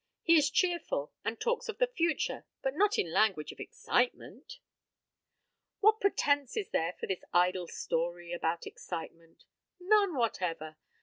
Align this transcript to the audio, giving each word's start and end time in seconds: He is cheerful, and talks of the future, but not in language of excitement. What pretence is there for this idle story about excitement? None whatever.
He 0.23 0.35
is 0.35 0.49
cheerful, 0.49 1.13
and 1.23 1.39
talks 1.39 1.69
of 1.69 1.77
the 1.77 1.85
future, 1.85 2.47
but 2.63 2.73
not 2.73 2.97
in 2.97 3.13
language 3.13 3.51
of 3.51 3.59
excitement. 3.59 4.57
What 5.79 5.99
pretence 6.01 6.57
is 6.57 6.69
there 6.71 6.93
for 6.99 7.05
this 7.05 7.23
idle 7.33 7.67
story 7.67 8.33
about 8.33 8.65
excitement? 8.65 9.43
None 9.79 10.15
whatever. 10.15 10.77